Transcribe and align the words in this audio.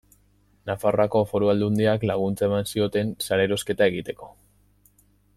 Nafarroako 0.69 1.19
Foru 1.33 1.51
Aldundiak 1.51 2.05
laguntza 2.11 2.47
eman 2.47 2.69
zioten 2.71 3.11
salerosketa 3.27 3.89
egiteko. 3.93 4.31